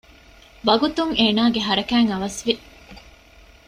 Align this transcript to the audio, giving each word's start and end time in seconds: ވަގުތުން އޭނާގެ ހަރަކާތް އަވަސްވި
ވަގުތުން 0.67 1.13
އޭނާގެ 1.19 1.61
ހަރަކާތް 1.67 2.09
އަވަސްވި 2.11 2.53